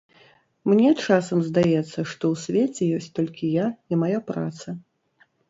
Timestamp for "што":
2.13-2.23